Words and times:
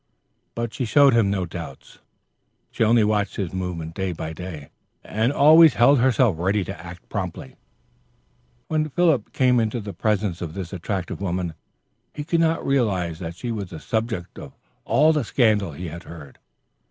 But 0.55 0.73
she 0.73 0.83
showed 0.83 1.13
him 1.13 1.29
no 1.29 1.45
doubts. 1.45 1.99
She 2.71 2.83
only 2.83 3.03
watched 3.03 3.35
his 3.35 3.53
movements 3.53 3.93
day 3.93 4.13
by 4.13 4.33
day, 4.33 4.71
and 5.03 5.31
always 5.31 5.75
held 5.75 5.99
herself 5.99 6.37
ready 6.39 6.63
to 6.63 6.83
act 6.83 7.07
promptly. 7.07 7.55
When 8.67 8.89
Philip 8.89 9.31
came 9.31 9.59
into 9.59 9.79
the 9.79 9.93
presence 9.93 10.41
of 10.41 10.55
this 10.55 10.73
attractive 10.73 11.21
woman, 11.21 11.53
he 12.15 12.23
could 12.23 12.39
not 12.39 12.65
realize 12.65 13.19
that 13.19 13.35
she 13.35 13.51
was 13.51 13.69
the 13.69 13.79
subject 13.79 14.39
of 14.39 14.53
all 14.85 15.13
the 15.13 15.23
scandal 15.23 15.73
he 15.73 15.89
had 15.89 16.05
heard. 16.05 16.39